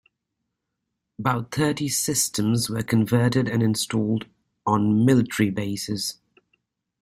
About 1.19 1.51
thirty 1.53 1.87
systems 1.87 2.71
were 2.71 2.81
converted 2.81 3.47
and 3.47 3.61
installed 3.61 4.25
on 4.65 5.05
military 5.05 5.51
bases. 5.51 6.17